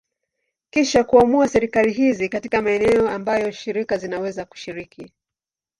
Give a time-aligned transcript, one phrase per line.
[0.69, 5.13] Kisha kuamua serikali hizi katika maeneo ambayo shirika zinaweza kushiriki.